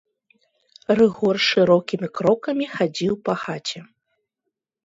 [0.99, 3.79] Рыгор шырокімі крокамі хадзіў па хаце.